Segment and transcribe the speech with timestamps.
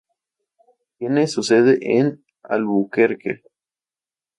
[0.97, 3.43] Tiene su sede en Albuquerque.